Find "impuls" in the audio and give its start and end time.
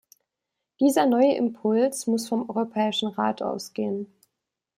1.35-2.07